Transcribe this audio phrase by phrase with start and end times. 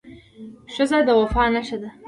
[0.73, 1.89] ښځه د وفا نښه ده.